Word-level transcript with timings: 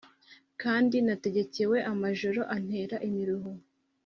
kandi 0.61 0.95
nategekewe 1.05 1.77
amajoro 1.91 2.41
antera 2.55 2.95
imiruho 3.07 3.51